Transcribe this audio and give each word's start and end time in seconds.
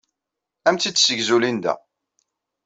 Ad 0.67 0.67
am-tt-id-tessegzu 0.71 1.37
Linda. 1.39 1.73